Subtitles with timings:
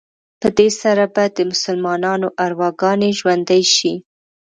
[0.39, 3.93] په دې سره به د مسلمانانو ارواګانې ژوندي شي.